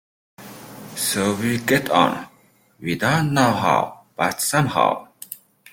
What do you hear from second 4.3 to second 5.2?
somehow.